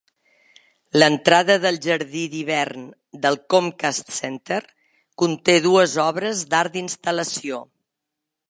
[1.01, 2.87] L'entrada del jardí d'hivern
[3.27, 4.59] del Comcast Center
[5.25, 7.63] conté dues obres d'art d'instal·lació.